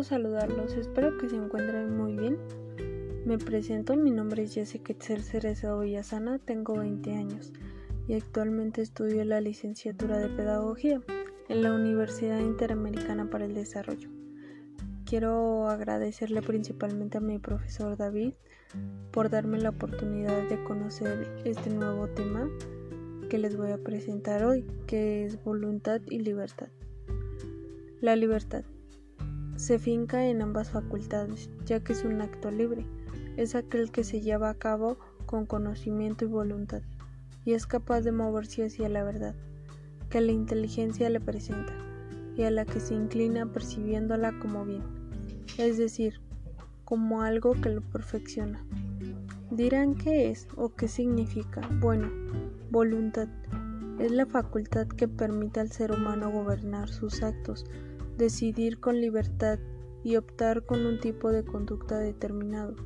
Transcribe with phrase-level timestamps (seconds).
[0.00, 2.38] gusto saludarlos, espero que se encuentren muy bien.
[3.26, 7.52] Me presento, mi nombre es Jessica Etzel Cerezo Villasana, tengo 20 años
[8.08, 11.02] y actualmente estudio la licenciatura de Pedagogía
[11.50, 14.08] en la Universidad Interamericana para el Desarrollo.
[15.04, 18.32] Quiero agradecerle principalmente a mi profesor David
[19.10, 22.48] por darme la oportunidad de conocer este nuevo tema
[23.28, 26.68] que les voy a presentar hoy, que es voluntad y libertad.
[28.00, 28.64] La libertad
[29.60, 32.86] se finca en ambas facultades, ya que es un acto libre,
[33.36, 36.80] es aquel que se lleva a cabo con conocimiento y voluntad,
[37.44, 39.34] y es capaz de moverse hacia la verdad,
[40.08, 41.74] que la inteligencia le presenta,
[42.38, 44.82] y a la que se inclina percibiéndola como bien,
[45.58, 46.22] es decir,
[46.86, 48.64] como algo que lo perfecciona.
[49.50, 51.60] Dirán qué es o qué significa.
[51.80, 52.08] Bueno,
[52.70, 53.28] voluntad
[53.98, 57.66] es la facultad que permite al ser humano gobernar sus actos,
[58.20, 59.58] decidir con libertad
[60.04, 62.76] y optar con un tipo de conducta determinado.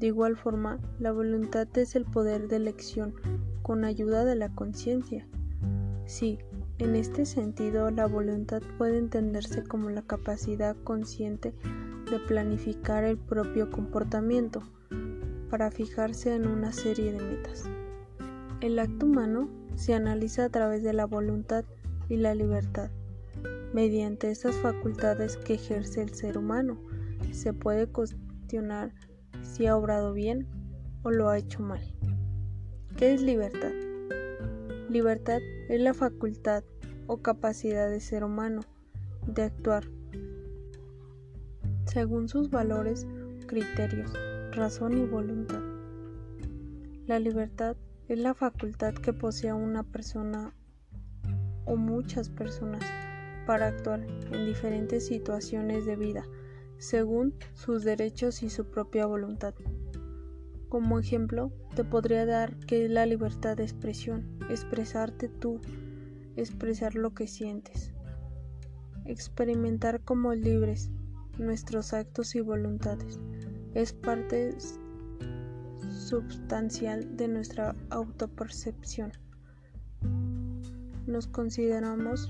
[0.00, 3.14] De igual forma, la voluntad es el poder de elección
[3.60, 5.28] con ayuda de la conciencia.
[6.06, 6.38] Sí,
[6.78, 11.54] en este sentido, la voluntad puede entenderse como la capacidad consciente
[12.10, 14.62] de planificar el propio comportamiento
[15.50, 17.64] para fijarse en una serie de metas.
[18.62, 21.64] El acto humano se analiza a través de la voluntad
[22.08, 22.90] y la libertad.
[23.72, 26.78] Mediante estas facultades que ejerce el ser humano,
[27.32, 28.92] se puede cuestionar
[29.42, 30.46] si ha obrado bien
[31.02, 31.80] o lo ha hecho mal.
[32.96, 33.72] ¿Qué es libertad?
[34.90, 36.64] Libertad es la facultad
[37.06, 38.60] o capacidad de ser humano
[39.26, 39.84] de actuar
[41.86, 43.06] según sus valores,
[43.46, 44.12] criterios,
[44.52, 45.60] razón y voluntad.
[47.06, 47.76] La libertad
[48.08, 50.54] es la facultad que posee una persona
[51.64, 52.82] o muchas personas
[53.46, 56.24] para actuar en diferentes situaciones de vida
[56.82, 59.54] según sus derechos y su propia voluntad.
[60.68, 65.60] Como ejemplo, te podría dar que es la libertad de expresión, expresarte tú,
[66.34, 67.92] expresar lo que sientes,
[69.04, 70.90] experimentar como libres
[71.38, 73.20] nuestros actos y voluntades.
[73.74, 74.56] Es parte
[75.88, 79.12] substancial de nuestra autopercepción.
[81.06, 82.28] Nos consideramos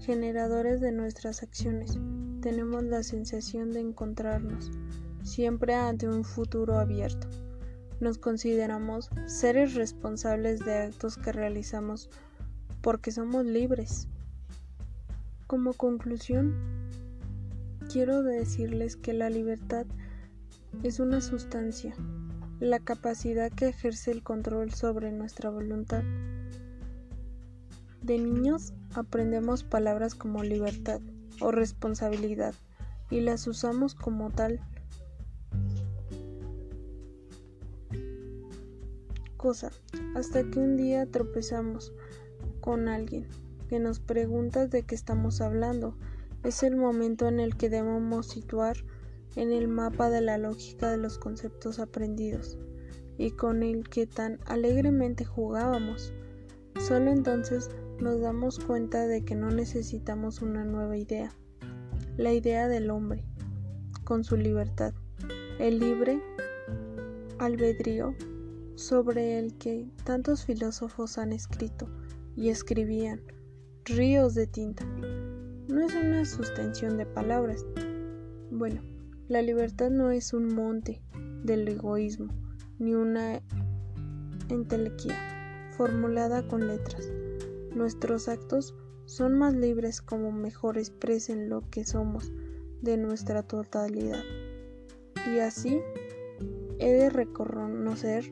[0.00, 1.98] generadores de nuestras acciones,
[2.40, 4.70] tenemos la sensación de encontrarnos
[5.22, 7.28] siempre ante un futuro abierto.
[8.00, 12.08] Nos consideramos seres responsables de actos que realizamos
[12.80, 14.08] porque somos libres.
[15.46, 16.54] Como conclusión,
[17.92, 19.84] quiero decirles que la libertad
[20.82, 21.94] es una sustancia,
[22.58, 26.02] la capacidad que ejerce el control sobre nuestra voluntad.
[28.02, 31.00] De niños aprendemos palabras como libertad
[31.40, 32.54] o responsabilidad
[33.10, 34.60] y las usamos como tal
[39.36, 39.70] cosa
[40.14, 41.92] hasta que un día tropezamos
[42.60, 43.26] con alguien
[43.68, 45.94] que nos pregunta de qué estamos hablando.
[46.42, 48.76] Es el momento en el que debemos situar
[49.36, 52.58] en el mapa de la lógica de los conceptos aprendidos
[53.16, 56.12] y con el que tan alegremente jugábamos.
[56.78, 57.70] Solo entonces
[58.00, 61.32] nos damos cuenta de que no necesitamos una nueva idea,
[62.16, 63.24] la idea del hombre,
[64.04, 64.94] con su libertad,
[65.58, 66.22] el libre
[67.38, 68.14] albedrío
[68.74, 71.88] sobre el que tantos filósofos han escrito
[72.36, 73.20] y escribían
[73.84, 74.84] ríos de tinta.
[75.68, 77.64] No es una sustención de palabras.
[78.50, 78.82] Bueno,
[79.28, 81.02] la libertad no es un monte
[81.44, 82.32] del egoísmo,
[82.78, 83.42] ni una
[84.48, 85.39] entelequia
[85.80, 87.10] formulada con letras.
[87.74, 88.74] Nuestros actos
[89.06, 92.30] son más libres como mejor expresen lo que somos
[92.82, 94.22] de nuestra totalidad.
[95.34, 95.80] Y así
[96.78, 98.30] he de reconocer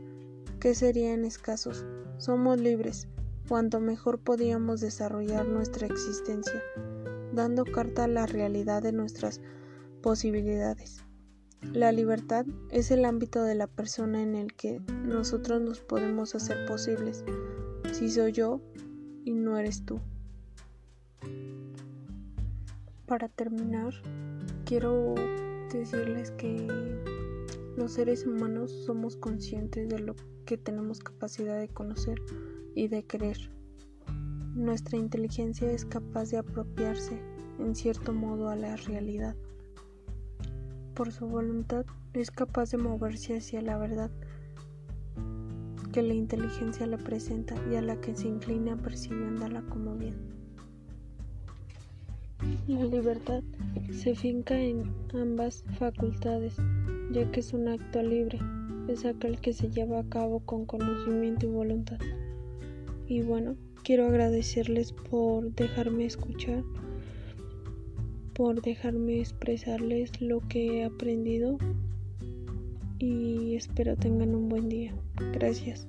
[0.61, 1.87] que serían escasos.
[2.19, 3.09] Somos libres,
[3.49, 6.63] cuanto mejor podíamos desarrollar nuestra existencia,
[7.33, 9.41] dando carta a la realidad de nuestras
[10.03, 11.03] posibilidades.
[11.63, 16.67] La libertad es el ámbito de la persona en el que nosotros nos podemos hacer
[16.67, 17.25] posibles.
[17.93, 18.61] Si soy yo,
[19.29, 20.01] y no eres tú.
[23.07, 23.93] Para terminar,
[24.65, 25.15] quiero
[25.71, 26.67] decirles que
[27.77, 30.17] los seres humanos somos conscientes de lo
[30.47, 32.19] que tenemos capacidad de conocer
[32.75, 33.51] y de creer.
[34.55, 37.21] Nuestra inteligencia es capaz de apropiarse
[37.59, 39.37] en cierto modo a la realidad.
[40.99, 44.11] Por su voluntad es capaz de moverse hacia la verdad
[45.93, 50.17] que la inteligencia le presenta y a la que se inclina percibiéndola como bien.
[52.67, 53.45] La libertad
[53.93, 56.57] se finca en ambas facultades,
[57.13, 58.41] ya que es un acto libre,
[58.89, 62.01] es aquel que se lleva a cabo con conocimiento y voluntad.
[63.07, 63.55] Y bueno,
[63.85, 66.65] quiero agradecerles por dejarme escuchar,
[68.39, 71.59] por dejarme expresarles lo que he aprendido
[73.01, 74.95] y espero tengan un buen día.
[75.33, 75.89] Gracias.